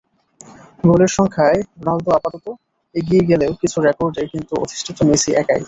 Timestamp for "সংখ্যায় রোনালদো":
1.17-2.09